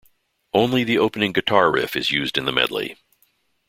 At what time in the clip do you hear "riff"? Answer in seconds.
1.71-1.95